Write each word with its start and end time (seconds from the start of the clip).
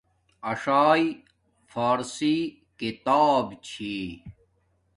اݽݵ 0.51 1.03
فارسی 1.71 2.35
کتاب 2.79 3.45
چھی 3.67 3.95